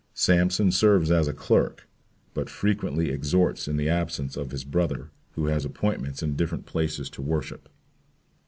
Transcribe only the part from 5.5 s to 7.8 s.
his appointments in different places to worship.